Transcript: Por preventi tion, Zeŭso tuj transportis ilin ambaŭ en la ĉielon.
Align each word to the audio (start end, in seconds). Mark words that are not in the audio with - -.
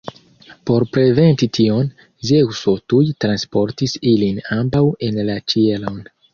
Por 0.69 0.85
preventi 0.95 1.47
tion, 1.57 1.91
Zeŭso 2.31 2.75
tuj 2.95 3.03
transportis 3.27 3.97
ilin 4.15 4.43
ambaŭ 4.59 4.85
en 5.11 5.25
la 5.33 5.41
ĉielon. 5.55 6.05